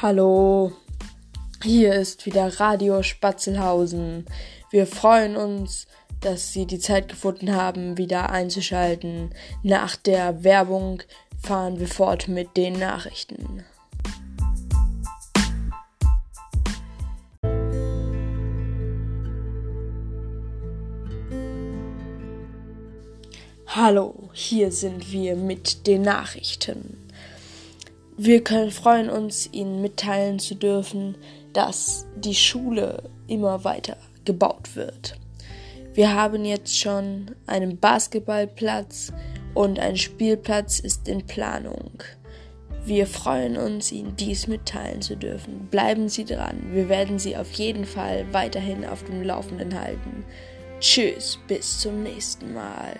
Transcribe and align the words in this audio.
Hallo, 0.00 0.70
hier 1.60 1.92
ist 1.94 2.24
wieder 2.24 2.60
Radio 2.60 3.02
Spatzelhausen. 3.02 4.26
Wir 4.70 4.86
freuen 4.86 5.34
uns, 5.34 5.88
dass 6.20 6.52
Sie 6.52 6.66
die 6.66 6.78
Zeit 6.78 7.08
gefunden 7.08 7.52
haben, 7.56 7.98
wieder 7.98 8.30
einzuschalten. 8.30 9.34
Nach 9.64 9.96
der 9.96 10.44
Werbung 10.44 11.02
fahren 11.42 11.80
wir 11.80 11.88
fort 11.88 12.28
mit 12.28 12.56
den 12.56 12.78
Nachrichten. 12.78 13.64
Hallo, 23.66 24.30
hier 24.32 24.70
sind 24.70 25.10
wir 25.10 25.34
mit 25.34 25.88
den 25.88 26.02
Nachrichten. 26.02 27.07
Wir 28.20 28.42
können 28.42 28.72
freuen 28.72 29.10
uns, 29.10 29.48
Ihnen 29.52 29.80
mitteilen 29.80 30.40
zu 30.40 30.56
dürfen, 30.56 31.16
dass 31.52 32.04
die 32.16 32.34
Schule 32.34 33.04
immer 33.28 33.62
weiter 33.62 33.96
gebaut 34.24 34.74
wird. 34.74 35.14
Wir 35.94 36.12
haben 36.12 36.44
jetzt 36.44 36.76
schon 36.76 37.36
einen 37.46 37.78
Basketballplatz 37.78 39.12
und 39.54 39.78
ein 39.78 39.96
Spielplatz 39.96 40.80
ist 40.80 41.06
in 41.06 41.26
Planung. 41.28 42.02
Wir 42.84 43.06
freuen 43.06 43.56
uns, 43.56 43.92
Ihnen 43.92 44.16
dies 44.16 44.48
mitteilen 44.48 45.00
zu 45.00 45.16
dürfen. 45.16 45.68
Bleiben 45.70 46.08
Sie 46.08 46.24
dran. 46.24 46.70
Wir 46.72 46.88
werden 46.88 47.20
Sie 47.20 47.36
auf 47.36 47.52
jeden 47.52 47.84
Fall 47.84 48.26
weiterhin 48.32 48.84
auf 48.84 49.04
dem 49.04 49.22
Laufenden 49.22 49.78
halten. 49.80 50.24
Tschüss, 50.80 51.38
bis 51.46 51.78
zum 51.78 52.02
nächsten 52.02 52.52
Mal. 52.52 52.96